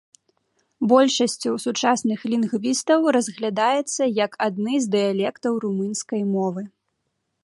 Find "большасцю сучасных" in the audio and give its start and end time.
0.91-2.19